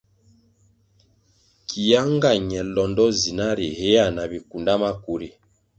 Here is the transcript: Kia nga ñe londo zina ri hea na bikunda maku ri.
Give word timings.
Kia 1.67 2.01
nga 2.13 2.29
ñe 2.49 2.59
londo 2.75 3.05
zina 3.19 3.47
ri 3.57 3.67
hea 3.79 4.05
na 4.15 4.23
bikunda 4.31 4.73
maku 4.81 5.13
ri. 5.21 5.29